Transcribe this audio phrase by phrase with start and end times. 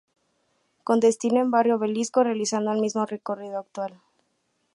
[0.83, 4.01] Con destino en Barrio Obelisco realizando el mismo recorrido actual.